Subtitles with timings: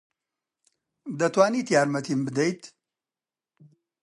[1.19, 2.61] دەتوانیت یارمەتیم بدەیت؟